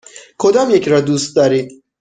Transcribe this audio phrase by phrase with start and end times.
[0.39, 1.83] کدامیک را دوست دارید؟